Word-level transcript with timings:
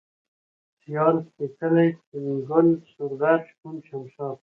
سيال، 0.79 1.15
سپېڅلى، 1.27 1.85
سپين 1.99 2.27
گل، 2.47 2.67
سورغر، 2.93 3.39
شپون، 3.47 3.75
شمشاد 3.87 4.37